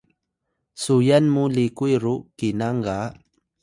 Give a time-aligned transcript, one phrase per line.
[0.81, 2.97] suyan mu likuy ru kinang ga